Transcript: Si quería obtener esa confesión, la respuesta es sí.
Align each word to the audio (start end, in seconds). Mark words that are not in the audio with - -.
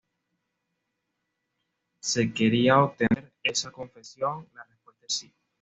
Si 1.99 2.33
quería 2.33 2.79
obtener 2.81 3.31
esa 3.43 3.69
confesión, 3.71 4.49
la 4.55 4.63
respuesta 4.63 5.05
es 5.05 5.13
sí. 5.13 5.33